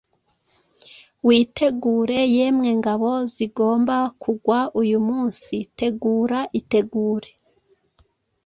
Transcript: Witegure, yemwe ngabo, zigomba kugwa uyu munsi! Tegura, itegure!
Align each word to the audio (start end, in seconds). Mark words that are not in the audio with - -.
Witegure, 1.27 2.19
yemwe 2.35 2.69
ngabo, 2.79 3.11
zigomba 3.33 3.95
kugwa 4.21 4.59
uyu 4.81 4.99
munsi! 5.07 5.55
Tegura, 5.77 6.39
itegure! 6.59 7.29